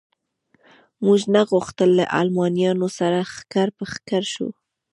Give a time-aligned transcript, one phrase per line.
[1.05, 4.47] موږ نه غوښتل له المانیانو سره ښکر په ښکر شو.